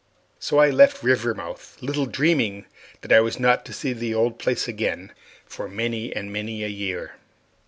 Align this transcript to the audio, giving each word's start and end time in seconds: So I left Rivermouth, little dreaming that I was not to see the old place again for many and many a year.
So 0.39 0.57
I 0.57 0.71
left 0.71 1.03
Rivermouth, 1.03 1.79
little 1.79 2.07
dreaming 2.07 2.65
that 3.01 3.11
I 3.13 3.19
was 3.21 3.39
not 3.39 3.63
to 3.65 3.71
see 3.71 3.93
the 3.93 4.15
old 4.15 4.39
place 4.39 4.67
again 4.67 5.11
for 5.45 5.69
many 5.69 6.11
and 6.11 6.33
many 6.33 6.63
a 6.63 6.67
year. 6.67 7.17